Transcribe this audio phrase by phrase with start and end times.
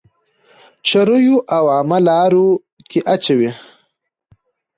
[0.87, 2.47] چريو او عامه لارو
[2.89, 3.49] کي اچوئ.